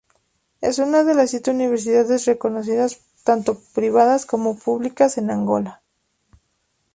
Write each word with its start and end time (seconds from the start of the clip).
Es 0.61 0.79
una 0.79 1.03
de 1.03 1.13
las 1.13 1.29
siete 1.29 1.51
universidades 1.51 2.25
reconocidas, 2.25 3.01
tanto 3.23 3.59
privadas 3.75 4.25
como 4.25 4.57
públicas, 4.57 5.19
en 5.19 5.29
Angola. 5.29 5.83